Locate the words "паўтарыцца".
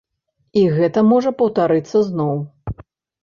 1.41-1.97